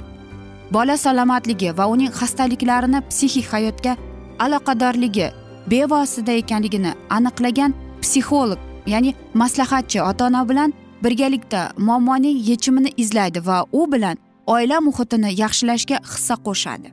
Bola 0.71 0.97
salomatligi 0.97 1.77
va 1.79 1.87
uning 1.95 2.11
xastaliklarini 2.21 3.03
psixik 3.11 3.53
hayotga 3.53 3.97
aloqadorligi 4.39 5.31
bevosita 5.71 6.33
ekanligini 6.33 6.93
aniqlagan 7.11 7.75
psixolog 8.03 8.59
ya'ni 8.87 9.15
maslahatchi 9.35 10.03
ota 10.03 10.27
ona 10.27 10.49
bilan 10.49 10.75
birgalikda 11.05 11.71
muammoning 11.77 12.39
yechimini 12.49 12.91
izlaydi 12.97 13.47
va 13.47 13.65
u 13.73 13.93
bilan 13.93 14.17
oila 14.47 14.81
muhitini 14.81 15.41
yaxshilashga 15.41 15.97
hissa 16.13 16.35
qo'shadi. 16.47 16.89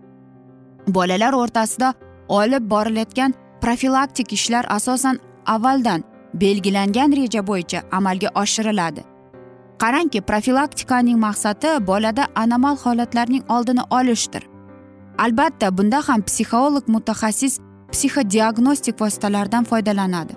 Bolalar 0.88 1.34
o'rtasida 1.34 1.94
olib 2.28 2.70
borilayotgan 2.70 3.34
profilaktik 3.62 4.34
ishlar 4.34 4.66
asosan 4.70 5.20
avvaldan 5.46 6.04
belgilangan 6.34 7.16
reja 7.20 7.48
bo'yicha 7.48 7.80
amalga 7.92 8.30
oshiriladi. 8.36 9.02
Qarangki 9.82 10.22
profilaktikaning 10.22 11.20
maqsadi 11.20 11.88
bolada 11.88 12.28
anomal 12.36 12.76
holatlarning 12.84 13.44
oldini 13.50 13.82
olishdir. 13.90 14.44
Albatta 15.24 15.78
bunda 15.78 16.00
ham 16.08 16.22
psixolog 16.22 16.86
mutaxassis 16.88 17.60
psixodiagnostik 17.92 19.02
vositalardan 19.02 19.64
foydalanadi. 19.64 20.34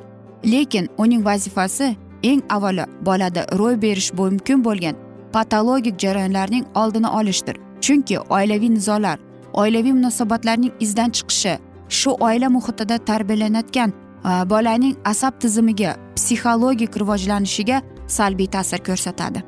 Lekin 0.53 0.89
uning 0.99 1.25
vazifasi 1.25 1.97
eng 2.23 2.43
avvalo 2.49 2.85
bolada 3.07 3.43
ro'y 3.59 3.77
berish 3.83 4.11
mumkin 4.19 4.65
bo'lgan 4.65 4.97
patologik 5.33 5.97
jarayonlarning 6.03 6.65
oldini 6.75 7.09
olishdir. 7.09 7.57
Chunki 7.81 8.19
oilaviy 8.19 8.71
nizolar 8.75 9.19
oilaviy 9.53 9.93
munosabatlarning 9.93 10.73
izdan 10.81 11.11
chiqishi 11.17 11.55
shu 11.89 12.11
oila 12.11 12.49
muhitida 12.57 12.99
tarbiyalanayotgan 12.99 13.91
e, 13.91 14.31
bolaning 14.51 14.95
asab 15.05 15.41
tizimiga 15.41 15.97
psixologik 16.17 16.97
rivojlanishiga 17.01 17.83
salbiy 18.07 18.47
ta'sir 18.47 18.81
ko'rsatadi. 18.89 19.43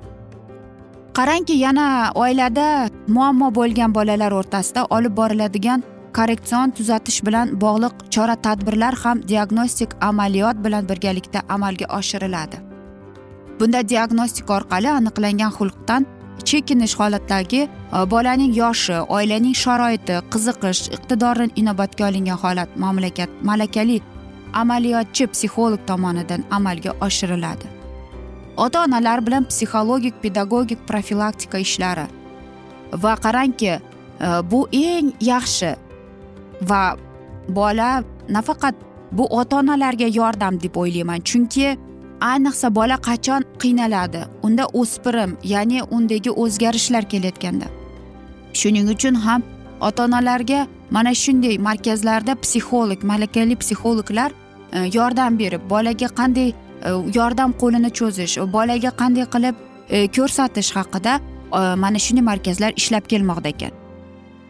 Qarangki 1.14 1.52
yana 1.52 2.12
oilada 2.14 2.90
muammo 3.16 3.48
bo'lgan 3.58 3.94
bolalar 3.94 4.32
o'rtasida 4.38 4.82
olib 4.96 5.16
boriladigan 5.20 5.82
korreksion 6.16 6.70
tuzatish 6.78 7.18
bilan 7.26 7.52
bog'liq 7.64 7.94
chora 8.14 8.36
tadbirlar 8.46 8.94
ham 9.02 9.22
diagnostik 9.30 9.90
amaliyot 10.08 10.56
bilan 10.64 10.88
birgalikda 10.88 11.40
amalga 11.56 11.86
oshiriladi. 11.98 12.56
Bunda 13.60 13.80
diagnostika 13.92 14.56
orqali 14.58 14.90
aniqlangan 14.98 15.52
xulqdan 15.58 16.06
chekinish 16.48 16.94
holatdagi 17.00 17.62
e, 17.62 17.70
bolaning 18.14 18.52
yoshi 18.62 18.98
oilaning 19.16 19.56
sharoiti 19.64 20.16
qiziqish 20.32 20.82
iqtidori 20.96 21.46
inobatga 21.60 22.08
olingan 22.08 22.38
holat 22.44 22.70
mamlakat 22.84 23.30
malakali 23.50 24.00
amaliyotchi 24.62 25.24
psixolog 25.32 25.80
tomonidan 25.90 26.40
amalga 26.58 26.90
oshiriladi. 27.06 27.73
Ota 28.56 28.84
onalar 28.84 29.26
bilan 29.26 29.44
psixologik 29.44 30.22
pedagogik 30.22 30.78
profilaktika 30.86 31.58
ishlari. 31.58 32.06
Va 32.92 33.16
qarangki 33.16 33.70
e, 33.70 33.80
bu 34.50 34.68
eng 34.72 35.12
yaxshi. 35.20 35.74
Va 36.62 36.96
bola 37.48 38.04
nafaqat 38.28 38.74
bu 39.12 39.26
ota 39.26 39.56
onalarga 39.56 40.06
yordam 40.06 40.60
deb 40.62 40.76
o'ylayman 40.76 41.20
chunki 41.20 41.76
ayniqsa 42.20 42.74
bola 42.74 42.96
qachon 43.08 43.42
qiynaladi? 43.58 44.24
Unda 44.42 44.66
o'spirim 44.66 45.36
ya'ni 45.44 45.82
undagi 45.82 46.30
o'zgarishlar 46.30 47.08
kelayotganda. 47.12 47.66
Shuning 48.52 48.88
uchun 48.94 49.14
ham 49.14 49.42
ota 49.80 50.04
onalarga 50.04 50.66
mana 50.90 51.14
shunday 51.14 51.58
markazlarda 51.58 52.34
psixolog 52.34 53.00
malakali 53.02 53.56
psixologlar 53.56 54.30
e, 54.72 54.78
yordam 54.96 55.38
berib 55.38 55.62
bolaga 55.70 56.08
qanday 56.20 56.52
E, 56.84 56.90
yordam 57.18 57.52
qo'lini 57.60 57.90
cho'zish 57.98 58.34
bolaga 58.56 58.90
qanday 59.00 59.26
qilib 59.34 59.54
e, 59.88 60.06
ko'rsatish 60.16 60.70
haqida 60.76 61.14
e, 61.20 61.60
mana 61.82 61.98
shunday 62.04 62.24
markazlar 62.30 62.72
ishlab 62.80 63.04
kelmoqda 63.12 63.48
ekan. 63.54 63.72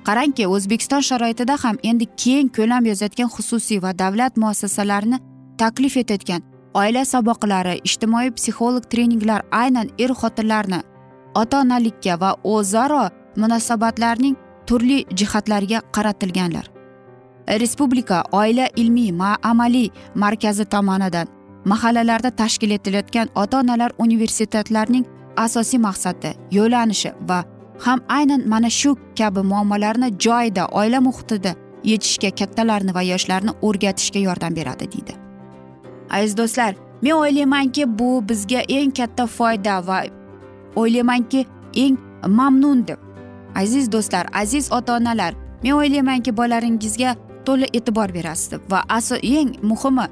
Qarangki 0.06 0.46
o'zbekiston 0.54 1.02
sharoitida 1.10 1.56
ham 1.64 1.76
endi 1.90 2.06
keng 2.24 2.48
ko'lam 2.56 2.90
yozayotgan 2.90 3.30
xususiy 3.36 3.82
va 3.84 3.92
davlat 4.02 4.36
muassasalarini 4.42 5.18
taklif 5.62 5.96
etayotgan 6.02 6.42
oila 6.80 7.04
saboqlari 7.12 7.74
ijtimoiy 7.88 8.30
psixolog 8.38 8.84
treninglar 8.92 9.42
aynan 9.62 9.88
er 9.98 10.12
xotinlarni 10.20 10.80
ota 11.40 11.60
onalikka 11.64 12.20
va 12.22 12.30
o'zaro 12.54 13.04
munosabatlarning 13.36 14.36
turli 14.66 14.98
jihatlariga 15.18 15.80
qaratilganlar. 15.94 16.66
Respublika 17.62 18.22
oila 18.32 18.66
ilmiy 18.76 19.12
ma 19.12 19.36
amaliy 19.42 19.88
markazi 20.14 20.64
tomonidan 20.64 21.28
mahallalarda 21.64 22.30
tashkil 22.30 22.70
etilayotgan 22.70 23.28
ota 23.34 23.58
onalar 23.58 23.92
universitetlarining 23.98 25.04
asosiy 25.36 25.78
maqsadi 25.78 26.30
yo'lanishi 26.50 27.12
va 27.28 27.44
ham 27.84 28.00
aynan 28.08 28.48
mana 28.48 28.70
shu 28.70 28.96
kabi 29.18 29.42
muammolarni 29.52 30.08
joyida 30.18 30.64
oila 30.80 31.00
muhitida 31.00 31.54
yechishga 31.84 32.30
kattalarni 32.40 32.94
va 32.94 33.02
yoshlarni 33.02 33.52
o'rgatishga 33.62 34.20
yordam 34.28 34.56
beradi 34.56 34.92
deydi. 34.92 35.14
Aziz 36.10 36.36
do'stlar 36.36 36.74
men 37.02 37.12
o'ylaymanki 37.12 37.98
bu 37.98 38.28
bizga 38.28 38.60
eng 38.68 38.90
katta 38.98 39.26
foyda 39.26 39.86
va 39.86 39.98
o'ylaymanki 40.76 41.46
eng 41.74 41.98
mamnun 42.26 42.86
deb. 42.88 42.98
Aziz 43.54 43.92
do'stlar 43.92 44.26
aziz 44.32 44.72
ota 44.72 44.96
onalar 44.96 45.34
men 45.62 45.72
o'ylaymanki 45.72 46.36
bolalaringizga 46.36 47.16
to'la 47.46 47.66
e'tibor 47.72 48.14
berasiz 48.14 48.50
deb 48.52 48.62
va 48.70 48.84
eng 49.22 49.56
muhimi 49.62 50.06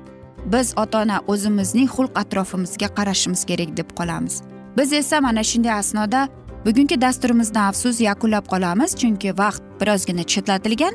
biz 0.47 0.75
ota 0.77 1.03
ona 1.03 1.21
o'zimizning 1.27 1.89
xulq 1.89 2.19
atrofimizga 2.23 2.89
qarashimiz 2.99 3.45
kerak 3.45 3.77
deb 3.77 3.91
qolamiz. 3.99 4.43
Biz 4.77 4.93
esa 4.93 5.21
mana 5.21 5.43
shunday 5.43 5.73
asnoda 5.73 6.29
bugungi 6.65 7.01
dasturimizni 7.01 7.61
afsus 7.61 8.01
yakunlab 8.01 8.47
qolamiz 8.53 8.97
chunki 8.97 9.39
vaqt 9.39 9.63
birozgina 9.81 10.23
chetlatilgan. 10.23 10.95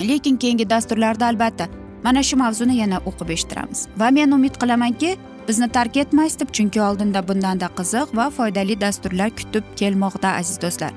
Lekin 0.00 0.36
keyingi 0.36 0.70
dasturlarda 0.70 1.26
albatta 1.26 1.68
mana 2.04 2.22
shu 2.22 2.36
mavzuni 2.36 2.76
yana 2.76 2.98
o'qib 3.08 3.30
eshittiramiz. 3.30 3.86
Va 3.96 4.10
men 4.10 4.30
umid 4.30 4.54
qilamanki 4.62 5.16
bizni 5.48 5.68
tark 5.68 5.96
etmaysiz 5.96 6.40
deb 6.40 6.50
chunki 6.56 6.82
oldinda 6.82 7.28
bundanda 7.28 7.68
qiziq 7.78 8.16
va 8.16 8.30
foydali 8.30 8.80
dasturlar 8.80 9.30
kutib 9.30 9.64
kelmoqda 9.76 10.28
aziz 10.40 10.60
do'stlar. 10.62 10.92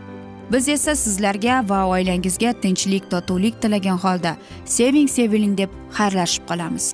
Biz 0.52 0.70
esa 0.70 0.96
sizlarga 0.96 1.70
va 1.70 1.86
oilangizga 1.88 2.54
tinchlik 2.64 3.12
totuvlik 3.12 3.62
tilagan 3.62 3.98
holda 3.98 4.38
seving 4.66 5.10
seviling 5.10 5.58
deb 5.58 5.70
xayrlashib 5.98 6.48
qolamiz. 6.48 6.94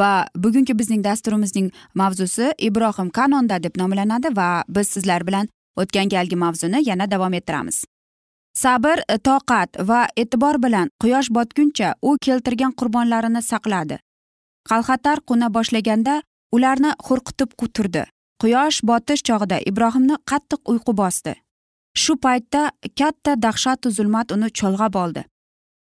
Va 0.00 0.26
bugungi 0.34 0.74
bizning 0.78 1.04
dasturimizning 1.04 1.70
mavzusi 1.94 2.52
ibrohim 2.58 3.10
kanonda 3.10 3.62
deb 3.62 3.76
nomlanadi 3.76 4.36
va 4.36 4.64
biz 4.68 4.88
sizlar 4.88 5.26
bilan 5.26 5.48
o'tgan 5.76 6.08
galgi 6.08 6.36
mavzuni 6.36 6.82
yana 6.88 7.10
davom 7.10 7.34
ettiramiz. 7.34 7.84
Sabr 8.54 9.02
toqat 9.22 9.78
va 9.88 10.06
e'tibor 10.16 10.62
bilan 10.62 10.90
quyosh 11.00 11.30
botguncha 11.30 11.94
u 12.02 12.16
keltirgan 12.20 12.72
qurbonlarini 12.72 13.42
saqladi. 13.42 13.98
Qalxatar 14.68 15.18
qo'na 15.28 15.48
boshlaganda 15.54 16.22
ularni 16.52 16.92
qo'rqitib 17.08 17.54
turdi 17.74 18.04
quyosh 18.42 18.82
botish 18.90 19.22
chog'ida 19.28 19.58
ibrohimni 19.70 20.16
qattiq 20.30 20.60
uyqu 20.72 20.92
bosdi. 21.02 21.34
Shu 22.02 22.16
paytda 22.24 22.70
katta 22.98 23.34
dahshatu 23.44 23.90
zulmat 23.90 24.32
uni 24.32 24.48
cholg'ab 24.58 24.94
oldi. 25.04 25.24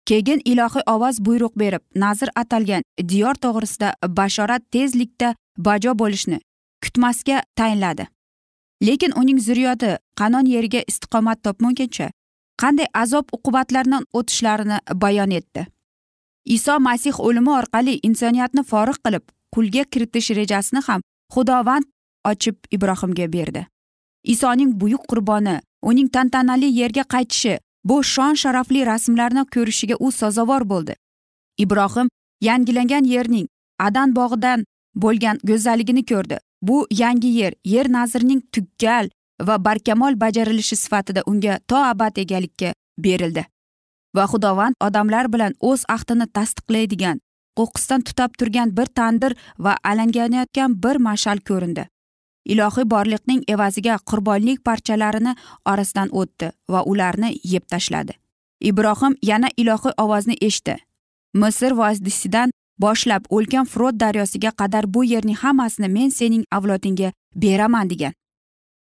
Keyin 0.09 0.41
ilohiy 0.45 0.83
ovoz 0.87 1.19
buyruq 1.25 1.53
berib 1.61 1.83
nazr 1.95 2.29
atalgan 2.35 2.83
diyor 3.09 3.35
to'g'risida 3.43 3.93
bashorat 4.17 4.63
tezlikda 4.71 5.35
bajo 5.57 5.91
bo'lishni 6.01 6.39
kutmasga 6.83 7.43
tayinladi. 7.55 8.07
Lekin 8.83 9.11
uning 9.21 9.39
zurriyoti 9.39 9.97
qanon 10.19 10.45
yeriga 10.45 10.81
istiqomat 10.87 11.43
topmaguncha 11.43 12.09
qanday 12.61 12.87
azob 12.93 13.25
uqubatlardan 13.37 14.03
o'tishlarini 14.13 14.77
bayon 15.01 15.31
etdi. 15.31 15.67
Iso 16.45 16.79
masih 16.79 17.19
o'limi 17.27 17.51
orqali 17.59 17.99
insoniyatni 18.07 18.63
forig' 18.71 19.01
qilib 19.05 19.23
qulga 19.55 19.83
kiritish 19.91 20.29
rejasini 20.39 20.81
ham 20.87 21.01
xudovand 21.33 21.85
ochib 22.31 22.55
ibrohimga 22.75 23.27
berdi. 23.35 23.65
Isoning 24.33 24.71
buyuk 24.81 25.03
qurboni 25.09 25.55
uning 25.81 26.09
tantanali 26.15 26.69
yerga 26.79 27.03
qaytishi 27.13 27.57
bu 27.85 28.03
shon 28.03 28.33
sharafli 28.33 28.85
rasmlarni 28.85 29.43
ko'rishiga 29.55 29.95
u 29.99 30.11
sazovor 30.11 30.69
bo'ldi. 30.69 30.95
Ibrohim 31.57 32.07
yangilangan 32.41 33.03
yerning 33.13 33.47
adan 33.79 34.15
bog'idan 34.15 34.65
bo'lgan 34.95 35.39
go'zalligini 35.43 36.05
ko'rdi. 36.05 36.37
Bu 36.61 36.87
yangi 36.91 37.27
yer 37.27 37.53
yer 37.65 37.91
nazrining 37.91 38.41
tugal 38.51 39.09
va 39.41 39.65
barkamol 39.65 40.19
bajarilishi 40.23 40.75
sifatida 40.75 41.21
unga 41.25 41.59
to 41.67 41.75
abad 41.75 42.17
egalikka 42.17 42.73
berildi. 42.97 43.45
Va 44.15 44.25
xudovand 44.31 44.75
odamlar 44.87 45.33
bilan 45.33 45.53
o'z 45.59 45.83
ahdini 45.95 46.27
tasdiqlaydigan 46.37 47.19
qo'qqisdan 47.59 48.01
tutab 48.07 48.31
turgan 48.39 48.77
bir 48.77 48.85
tandir 48.85 49.35
va 49.59 49.77
alanganayotgan 49.83 50.83
bir 50.83 50.95
mash'al 51.07 51.39
ko'rindi. 51.49 51.87
Ilohiy 52.45 52.85
borliqning 52.93 53.43
evaziga 53.47 53.97
qurbonlik 54.09 54.63
parchalarini 54.65 55.35
orasidan 55.65 56.09
o'tdi 56.11 56.51
va 56.69 56.83
ularni 56.83 57.39
yeb 57.43 57.67
tashladi. 57.67 58.13
Ibrohim 58.61 59.15
yana 59.21 59.49
ilohiy 59.57 59.93
ovozni 59.97 60.35
eshitdi. 60.41 60.75
Misr 61.33 61.71
vodiysidan 61.77 62.51
boshlab 62.79 63.25
o'lkan 63.29 63.65
frot 63.65 63.99
daryosiga 63.99 64.51
qadar 64.51 64.93
bu 64.93 65.03
yerning 65.03 65.37
hammasini 65.43 65.87
men 65.87 66.09
sening 66.09 66.45
avlodingga 66.51 67.11
beraman 67.35 67.89
degan. 67.89 68.13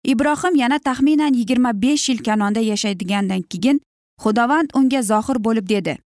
Ibrohim 0.05 0.55
yana 0.55 0.79
taxminan 0.79 1.33
yigirma 1.33 1.71
besh 1.81 2.09
yil 2.09 2.19
kanonda 2.23 2.59
yashaydigandan 2.59 3.41
keyin 3.41 3.81
xudovand 4.23 4.69
unga 4.73 5.01
zohir 5.01 5.37
bo'lib 5.45 5.69
dedi. 5.69 5.97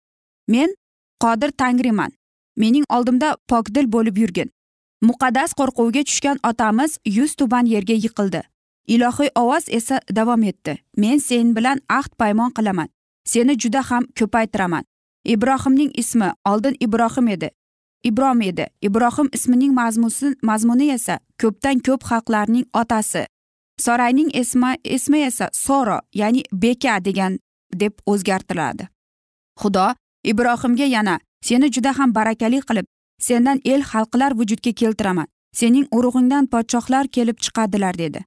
Men 0.47 0.75
qodir 1.23 1.51
tangriman. 1.51 2.11
Mening 2.57 2.85
oldimda 2.89 3.37
pokdil 3.47 3.91
bo'lib 3.91 4.17
yurgin. 4.17 4.51
Muqaddas 5.01 5.53
qo'rquvga 5.59 6.03
tushgan 6.03 6.37
otamiz 6.43 6.97
yuz 7.05 7.35
tuban 7.35 7.65
yerga 7.65 7.93
yiqildi. 7.93 8.41
Ilohiy 8.87 9.29
ovoz 9.35 9.65
esa 9.67 9.99
davom 10.15 10.43
etdi. 10.43 10.77
Men 10.97 11.19
sen 11.19 11.55
bilan 11.55 11.79
ahd 11.89 12.11
paymon 12.17 12.51
qilaman. 12.51 12.89
Seni 13.25 13.53
juda 13.59 13.81
ham 13.89 14.03
ko'paytiraman. 14.19 14.83
Ibrohimning 15.25 15.91
ismi 15.93 16.31
oldin 16.45 16.75
ibrohim 16.79 17.27
edi. 17.27 17.49
Ibrom 18.03 18.41
edi. 18.41 18.65
Ibrohim 18.81 19.29
ismining 19.33 19.73
mazmusi 19.73 20.35
mazmuni 20.43 20.91
esa 20.91 21.19
ko'pdan 21.41 21.79
ko'p 21.85 22.03
xalqlarning 22.09 22.65
otasi. 22.73 23.25
Sorayning 23.79 24.29
ismi 24.41 24.75
ismi 24.83 25.19
esa 25.29 25.49
soro 25.53 25.99
ya'ni 26.13 26.43
beka 26.51 27.05
degan 27.05 27.39
deb 27.73 27.93
o'zgartiriladi. 28.05 28.87
Xudo 29.61 29.93
ibrohimga 30.23 30.85
yana 30.85 31.19
seni 31.41 31.71
juda 31.71 31.91
ham 31.97 32.15
barakali 32.15 32.61
qilib 32.61 32.85
sendan 33.19 33.59
el 33.65 33.81
xalqlar 33.91 34.31
vujudga 34.39 34.71
keltiraman. 34.71 35.27
Sening 35.59 35.87
urug'ingdan 35.91 36.45
podshohlar 36.47 37.07
kelib 37.07 37.37
chiqadilar 37.43 37.97
dedi. 37.97 38.19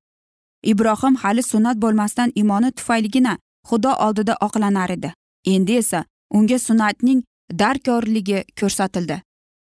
Ibrohim 0.62 1.14
hali 1.22 1.42
sunnat 1.42 1.76
bo'lmasdan 1.82 2.32
imoni 2.34 2.70
tufayligina 2.72 3.38
xudo 3.68 3.92
oldida 4.06 4.36
oqlanar 4.46 4.90
edi. 4.90 5.12
Endi 5.46 5.72
esa 5.82 6.04
unga 6.30 6.58
sunnatning 6.58 7.22
darkorligi 7.58 8.44
ko'rsatildi. 8.60 9.20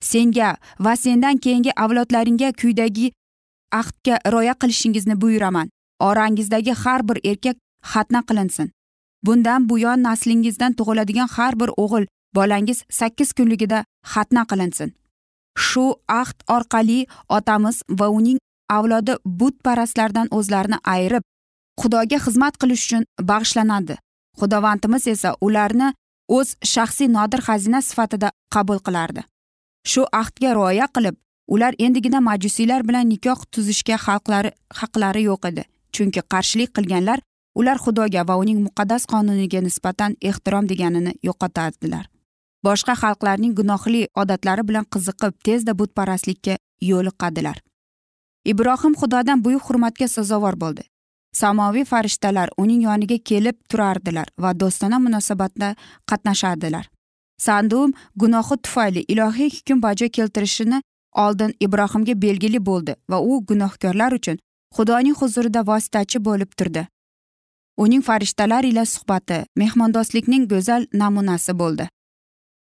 Senga 0.02 0.58
va 0.80 0.96
sendan 0.96 1.38
keyingi 1.38 1.72
avlodlaringga 1.84 2.52
quyidagi 2.62 3.12
ahdga 3.72 4.16
rioya 4.34 4.54
qilishingizni 4.62 5.22
buyuraman. 5.22 5.70
Orangizdagi 6.00 6.74
har 6.84 7.02
bir 7.10 7.18
erkak 7.32 7.58
xatna 7.94 8.22
qilinsin. 8.30 8.72
Bundan 9.26 9.70
buyon 9.70 10.04
naslingizdan 10.04 10.74
tug'iladigan 10.74 11.28
har 11.36 11.60
bir 11.60 11.70
o'g'il 11.84 12.08
bolangiz 12.36 12.84
sakkiz 12.90 13.34
kunligida 13.34 13.84
xatna 14.14 14.46
qilinsin. 14.52 14.94
Shu 15.68 15.86
ahd 16.22 16.38
orqali 16.56 17.00
otamiz 17.38 17.78
va 18.00 18.08
uning 18.20 18.40
avlodi 18.78 19.14
butparastlardan 19.40 20.28
o'zlarini 20.38 20.78
ayirib 20.94 21.24
xudoga 21.82 22.18
xizmat 22.26 22.58
qilish 22.62 22.84
uchun 22.88 23.04
bag'ishlanadi. 23.30 23.96
Xudovandimiz 24.40 25.08
esa 25.14 25.30
ularni 25.48 25.94
o'z 26.38 26.50
shaxsiy 26.74 27.10
nodir 27.18 27.42
xazina 27.48 27.82
sifatida 27.90 28.30
qabul 28.54 28.80
qilardi. 28.86 29.22
Shu 29.92 30.02
ahdga 30.22 30.54
rioya 30.58 30.88
qilib 30.96 31.16
ular 31.54 31.74
endigina 31.86 32.20
majusiylar 32.30 32.86
bilan 32.88 33.10
nikoh 33.14 33.40
tuzishga 33.54 33.98
xalqlari 34.06 34.52
haqlari 34.80 35.24
yo'q 35.30 35.48
edi. 35.52 35.64
Chunki 35.96 36.22
qarshilik 36.34 36.72
qilganlar 36.78 37.20
ular 37.60 37.78
xudoga 37.86 38.28
va 38.30 38.36
uning 38.44 38.60
muqaddas 38.68 39.04
qonuniga 39.12 39.62
nisbatan 39.68 40.16
ehtirom 40.30 40.70
deganini 40.72 41.14
yo'qotadilar. 41.28 42.06
Boshqa 42.68 42.94
xalqlarning 43.02 43.54
gunohli 43.60 44.02
odatlari 44.22 44.68
bilan 44.70 44.86
qiziqib 44.94 45.34
tezda 45.48 45.80
butparastlikka 45.80 46.54
yo'liqadilar 46.92 47.58
ibrohim 48.46 48.94
xudodan 49.02 49.44
buyuk 49.46 49.64
hurmatga 49.70 50.08
sazovor 50.08 50.56
bo'ldi. 50.64 50.84
Samoviy 51.34 51.86
farishtalar 51.86 52.50
uning 52.58 52.82
yoniga 52.88 53.18
kelib 53.30 53.58
turardilar 53.70 54.28
va 54.44 54.52
do'stona 54.62 55.00
munosabatda 55.06 55.76
qatnashardilar. 56.10 56.86
Sandum 57.46 57.94
gunohi 58.22 58.56
tufayli 58.64 59.02
ilohiy 59.14 59.50
hukm 59.56 59.82
bajo 59.82 60.08
keltirishini 60.18 60.82
oldin 61.26 61.54
ibrohimga 61.66 62.16
belgili 62.22 62.60
bo'ldi 62.70 62.96
va 63.12 63.18
u 63.20 63.42
gunohkorlar 63.50 64.12
uchun 64.20 64.38
xudoning 64.76 65.16
huzurida 65.22 65.62
vositachi 65.70 66.20
bo'lib 66.28 66.52
turdi. 66.58 66.88
Uning 67.84 68.02
farishtalar 68.08 68.64
ila 68.72 68.86
suhbati 68.86 69.38
mehmondoslikning 69.62 70.50
go'zal 70.54 70.86
namunasi 70.94 71.54
bo'ldi. 71.62 71.86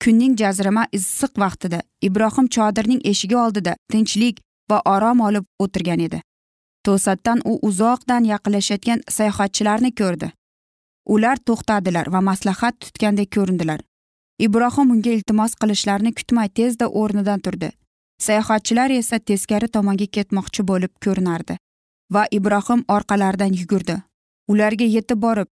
Kunning 0.05 0.37
jazirama 0.41 0.87
issiq 0.99 1.33
vaqtida 1.43 1.81
ibrohim 2.09 2.49
chodirning 2.57 3.01
eshigi 3.11 3.37
oldida 3.45 3.77
tinchlik 3.93 4.41
va 4.71 4.81
orom 4.95 5.21
olib 5.29 5.45
o'tirgan 5.65 6.01
edi. 6.07 6.21
To'satdan 6.87 7.41
u 7.51 7.59
uzoqdan 7.69 8.25
yaqinlashayotgan 8.33 9.01
sayohatchilarni 9.17 9.91
ko'rdi. 10.01 10.31
Ular 11.15 11.37
to'xtadilar 11.49 12.13
va 12.15 12.21
maslahat 12.31 12.81
tutgandek 12.81 13.31
ko'rindilar. 13.37 13.81
Ibrohim 14.47 14.91
unga 14.95 15.11
iltimos 15.17 15.53
qilishlarini 15.61 16.13
kutmay 16.19 16.49
tezda 16.49 16.87
o'rnidan 17.03 17.41
turdi. 17.41 17.71
Sayohatchilar 18.27 18.91
esa 18.91 19.19
teskari 19.19 19.69
tomonga 19.69 20.07
ketmoqchi 20.17 20.67
bo'lib 20.71 20.93
ko'rinardi 21.05 21.57
va 22.15 22.23
ibrohim 22.39 22.85
orqalaridan 22.97 23.53
yugurdi. 23.61 23.97
Ularga 24.53 24.87
yetib 24.97 25.23
borib 25.27 25.49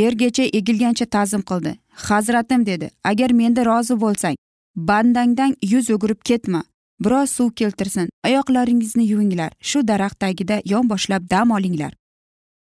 yergacha 0.00 0.44
egilgancha 0.58 1.06
ta'zim 1.06 1.42
qildi. 1.50 1.76
Hazratim 2.08 2.66
dedi 2.66 2.90
agar 3.04 3.30
menda 3.30 3.64
rozi 3.64 3.94
bo'lsang 4.04 4.36
bandangdan 4.76 5.56
yuz 5.72 5.90
o'girib 5.90 6.20
ketma. 6.24 6.62
Biroz 7.04 7.30
suv 7.30 7.50
keltirsin 7.50 8.08
oyoqlaringizni 8.26 9.04
yuvinglar. 9.12 9.52
Shu 9.60 9.88
daraxt 9.88 10.18
tagida 10.20 10.60
yonboshlab 10.64 11.30
dam 11.30 11.50
olinglar. 11.50 11.92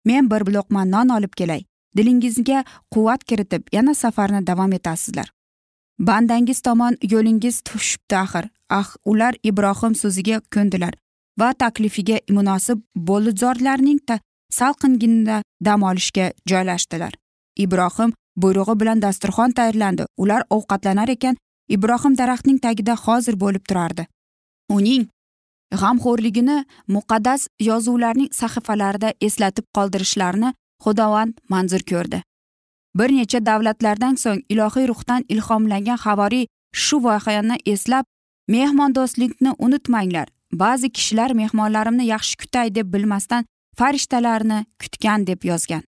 Men 0.04 0.30
bir 0.30 0.46
buloqma 0.46 0.84
non 0.84 1.08
olib 1.16 1.34
kelay. 1.40 1.62
Dilingizga 1.96 2.64
quvvat 2.94 3.24
kiritib 3.24 3.62
yana 3.72 3.94
safarni 3.94 4.46
davom 4.46 4.72
etasizlar. 4.72 5.28
Bandangiz 5.98 6.60
tomon 6.60 6.96
yo'lingiz 7.02 7.60
tushibdi 7.60 8.16
axir. 8.16 8.44
Ah 8.70 8.88
ular 9.04 9.34
ibrohim 9.42 9.94
so'ziga 9.94 10.40
ko'ndilar 10.54 10.94
va 11.40 11.52
taklifiga 11.52 12.18
munosib 12.36 12.78
bo'lizorlarning 13.08 14.00
salqinginda 14.58 15.42
dam 15.64 15.82
olishga 15.82 16.32
joylashdilar. 16.50 17.12
Ibrohim 17.56 18.12
buyrug'i 18.36 18.80
bilan 18.80 19.02
dasturxon 19.02 19.50
tayyorlandi. 19.50 20.04
Ular 20.16 20.42
ovqatlanar 20.50 21.08
ekan 21.08 21.36
ibrohim 21.68 22.18
daraxtning 22.18 22.58
tagida 22.58 22.94
hozir 22.96 23.40
bo'lib 23.40 23.64
turardi. 23.68 24.06
Uning 24.76 25.08
g'amxo'rligini 25.80 26.64
muqaddas 26.88 27.48
yozuvlarning 27.60 28.30
sahifalarida 28.40 29.12
eslatib 29.20 29.66
qoldirishlarini 29.76 30.54
xudovand 30.84 31.34
manzur 31.48 31.82
ko'rdi. 31.90 32.22
Bir 32.98 33.10
necha 33.18 33.40
davlatlardan 33.46 34.14
so'ng 34.22 34.42
ilohiy 34.48 34.88
ruhdan 34.90 35.24
ilhomlangan 35.28 35.98
havoriy 36.04 36.46
shu 36.84 36.96
voqeani 37.06 37.56
eslab 37.72 38.04
mehmondo'stlikni 38.54 39.54
unutmanglar 39.58 40.28
ba'zi 40.52 40.90
kishilar 40.96 41.30
mehmonlarimni 41.40 42.04
yaxshi 42.14 42.36
kutay 42.42 42.74
deb 42.74 42.92
bilmasdan 42.94 43.46
farishtalarni 43.78 44.64
kutgan 44.82 45.26
deb 45.26 45.44
yozgan. 45.44 45.82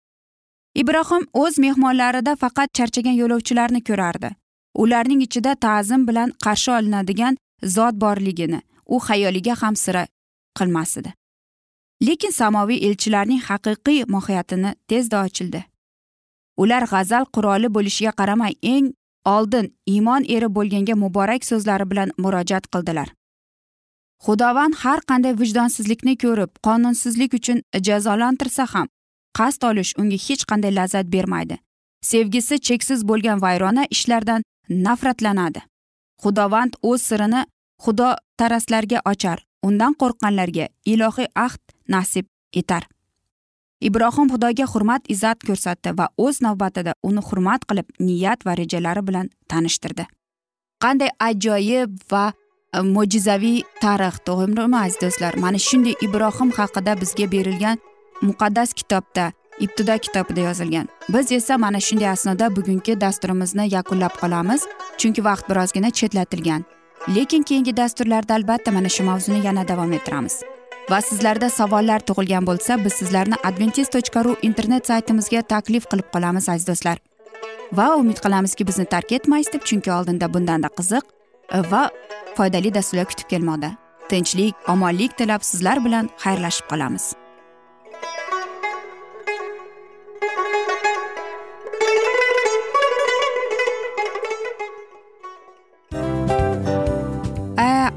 Ibrohim 0.81 1.25
o'z 1.43 1.59
mehmonlarida 1.65 2.37
faqat 2.43 2.75
charchagan 2.79 3.17
yo'lovchilarni 3.23 3.81
ko'rardi. 3.89 4.31
Ularning 4.83 5.21
ichida 5.27 5.55
ta'zim 5.55 6.09
bilan 6.09 6.35
qarshi 6.45 6.71
olinadigan 6.79 7.39
zot 7.77 7.95
borligini 8.05 8.61
u 8.87 8.97
xayoliga 9.07 9.55
ham 9.63 9.77
sira 9.85 10.07
qilmas 10.59 10.93
edi 11.01 11.11
lekin 12.07 12.31
samoviy 12.31 12.79
elchilarning 12.89 13.41
haqiqiy 13.49 14.05
mohiyatini 14.15 14.75
tezda 14.89 15.25
ochildi. 15.27 15.65
Ular 16.63 16.85
g'azal 16.93 17.25
quroli 17.35 17.69
bo'lishiga 17.77 18.13
qaramay 18.21 18.55
eng 18.63 18.93
oldin 19.25 19.67
iymon 19.95 20.25
eri 20.37 20.49
bo'lganga 20.57 20.95
muborak 21.05 21.45
so'zlari 21.51 21.91
bilan 21.91 22.13
murojaat 22.19 22.67
qildilar. 22.73 23.09
Xudovand 24.25 24.75
har 24.83 25.01
qanday 25.11 25.35
vijdonsizlikni 25.43 26.15
ko'rib 26.25 26.51
qonunsizlik 26.67 27.35
uchun 27.39 27.59
jazolantirsa 27.89 28.67
ham 28.75 28.89
qasd 29.39 29.65
olish 29.71 29.93
unga 30.01 30.19
hech 30.27 30.45
qanday 30.51 30.73
lazzat 30.79 31.07
bermaydi. 31.15 31.57
Sevgisi 32.11 32.61
cheksiz 32.67 33.01
bo'lgan 33.09 33.43
vayrona 33.43 33.85
ishlardan 33.91 34.43
nafratlanadi. 34.87 35.61
Xudovand 36.23 36.73
o'z 36.83 37.03
sirini 37.09 37.43
xudo 37.85 38.11
taraslarga 38.39 39.03
ochar 39.13 39.39
undan 39.63 39.95
qo'rqqanlarga 40.01 40.69
ilohiy 40.93 41.29
ahd 41.47 41.63
nasib 41.95 42.27
etar. 42.61 42.87
Ibrohim 43.81 44.31
xudoga 44.33 44.67
hurmat 44.73 45.03
izzat 45.15 45.45
ko'rsatdi 45.49 45.95
va 45.99 46.09
o'z 46.25 46.41
navbatida 46.47 46.95
uni 47.09 47.23
hurmat 47.29 47.67
qilib 47.71 47.89
niyat 48.07 48.47
va 48.47 48.57
rejalari 48.61 49.03
bilan 49.09 49.31
tanishtirdi. 49.51 50.07
Qanday 50.83 51.11
ajoyib 51.29 51.95
va 52.11 52.25
e, 52.33 52.81
mo'jizaviy 52.95 53.63
tarix 53.83 54.19
to'g'rimi 54.27 54.79
aziz 54.85 54.99
do'stlar? 55.03 55.39
Mana 55.45 55.59
shunday 55.69 55.95
ibrohim 56.07 56.51
haqida 56.59 56.99
bizga 57.03 57.27
berilgan 57.35 57.79
muqaddas 58.23 58.73
kitobda 58.73 59.33
ibtido 59.61 59.99
kitobida 59.99 60.41
yozilgan. 60.41 60.89
Biz 61.09 61.33
esa 61.33 61.59
mana 61.59 61.81
shunday 61.81 62.09
asnoda 62.09 62.57
bugungi 62.57 63.01
dasturimizni 63.01 63.75
yakunlab 63.75 64.15
qolamiz 64.21 64.67
chunki 64.99 65.25
vaqt 65.25 65.49
birozgina 65.51 65.91
chetlatilgan. 65.91 66.65
Lekin 67.15 67.43
keyingi 67.43 67.77
dasturlarda 67.77 68.35
albatta 68.35 68.73
mana 68.73 68.89
shu 68.89 69.05
mavzuni 69.05 69.47
yana 69.47 69.69
davom 69.69 69.93
ettiramiz. 69.93 70.43
Va 70.91 71.01
sizlarda 71.01 71.51
savollar 71.51 72.01
tug'ilgan 72.01 72.47
bo'lsa 72.47 72.85
biz 72.85 72.93
sizlarni 72.93 73.37
adventis 73.45 73.89
tochka 73.89 74.25
ru 74.25 74.37
internet 74.43 74.87
saytimizga 74.87 75.43
taklif 75.43 75.85
qilib 75.91 76.09
qolamiz 76.15 76.49
aziz 76.49 76.67
do'stlar. 76.69 76.99
Va 77.73 77.97
umid 77.97 78.19
qilamizki 78.25 78.67
bizni 78.67 78.85
tark 78.85 79.13
etmaysiz 79.13 79.53
deb 79.53 79.63
chunki 79.69 79.93
oldinda 79.93 80.35
bundanda 80.35 80.69
qiziq 80.79 81.05
e, 81.53 81.59
va 81.71 81.91
foydali 82.37 82.75
dasturlar 82.75 83.07
kutib 83.13 83.29
kelmoqda. 83.33 83.71
Tinchlik 84.09 84.69
omonlik 84.69 85.19
tilab 85.19 85.43
sizlar 85.51 85.85
bilan 85.85 86.09
xayrlashib 86.25 86.71
qolamiz. 86.73 87.15